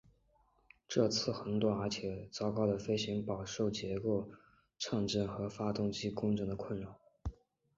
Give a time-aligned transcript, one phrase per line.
[0.87, 4.31] 这次很短而且糟糕的飞行饱受结构
[4.79, 6.99] 颤振和发动机共振的困扰。